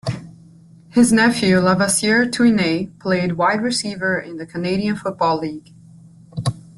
His 0.89 1.13
nephew 1.13 1.57
Lavasier 1.57 2.25
Tuinei 2.27 2.89
played 2.99 3.33
wide 3.33 3.61
receiver 3.61 4.19
in 4.19 4.37
the 4.37 4.47
Canadian 4.47 4.95
Football 4.95 5.37
League. 5.37 5.75